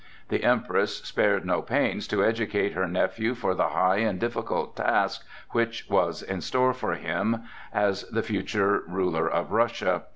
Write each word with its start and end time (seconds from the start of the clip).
The 0.29 0.43
Empress 0.43 0.97
spared 1.05 1.45
no 1.45 1.61
pains 1.61 2.07
to 2.07 2.23
educate 2.25 2.73
her 2.73 2.87
nephew 2.87 3.35
for 3.35 3.53
the 3.53 3.67
high 3.67 3.97
and 3.97 4.19
difficult 4.19 4.75
task 4.75 5.23
which 5.51 5.87
was 5.91 6.23
in 6.23 6.41
store 6.41 6.73
for 6.73 6.95
him 6.95 7.43
as 7.71 8.01
the 8.09 8.23
future 8.23 8.81
ruler 8.87 9.29
of 9.29 9.51
Russia. 9.51 10.05